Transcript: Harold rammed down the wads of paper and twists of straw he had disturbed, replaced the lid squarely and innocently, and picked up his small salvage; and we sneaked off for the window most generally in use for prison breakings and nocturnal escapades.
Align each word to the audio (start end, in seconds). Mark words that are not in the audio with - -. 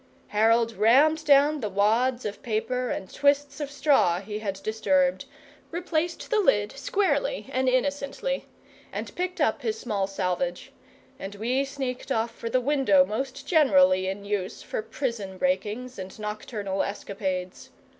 Harold 0.29 0.71
rammed 0.77 1.23
down 1.25 1.59
the 1.59 1.69
wads 1.69 2.25
of 2.25 2.41
paper 2.41 2.89
and 2.89 3.13
twists 3.13 3.59
of 3.59 3.69
straw 3.69 4.19
he 4.19 4.39
had 4.39 4.55
disturbed, 4.63 5.25
replaced 5.69 6.31
the 6.31 6.39
lid 6.39 6.71
squarely 6.71 7.47
and 7.51 7.69
innocently, 7.69 8.47
and 8.91 9.13
picked 9.15 9.39
up 9.39 9.61
his 9.61 9.77
small 9.79 10.07
salvage; 10.07 10.71
and 11.19 11.35
we 11.35 11.63
sneaked 11.63 12.11
off 12.11 12.31
for 12.31 12.49
the 12.49 12.59
window 12.59 13.05
most 13.05 13.45
generally 13.45 14.07
in 14.07 14.25
use 14.25 14.63
for 14.63 14.81
prison 14.81 15.37
breakings 15.37 15.99
and 15.99 16.17
nocturnal 16.17 16.81
escapades. 16.81 17.69